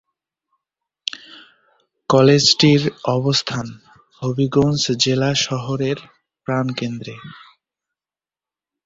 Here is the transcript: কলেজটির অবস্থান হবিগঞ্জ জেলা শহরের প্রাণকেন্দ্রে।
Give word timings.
কলেজটির 2.09 2.81
অবস্থান 3.09 3.67
হবিগঞ্জ 4.21 4.83
জেলা 5.03 5.31
শহরের 5.45 5.97
প্রাণকেন্দ্রে। 6.47 7.15